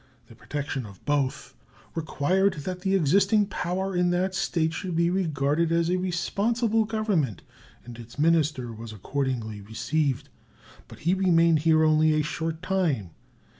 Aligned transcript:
The 0.29 0.35
protection 0.35 0.87
of 0.87 1.05
both 1.05 1.53
required 1.93 2.55
that 2.63 2.79
the 2.81 2.95
existing 2.95 3.45
power 3.45 3.95
in 3.95 4.09
that 4.09 4.33
State 4.33 4.73
should 4.73 4.95
be 4.95 5.11
regarded 5.11 5.71
as 5.71 5.91
a 5.91 5.97
responsible 5.97 6.85
Government, 6.85 7.43
and 7.85 7.95
its 7.99 8.17
minister 8.17 8.73
was 8.73 8.91
accordingly 8.91 9.61
received. 9.61 10.29
But 10.87 11.01
he 11.01 11.13
remained 11.13 11.59
here 11.59 11.83
only 11.83 12.15
a 12.15 12.23
short 12.23 12.63
time. 12.63 13.11